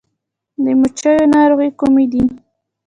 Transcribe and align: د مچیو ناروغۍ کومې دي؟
د 0.63 0.65
مچیو 0.79 1.23
ناروغۍ 1.33 1.69
کومې 1.79 2.05
دي؟ 2.11 2.23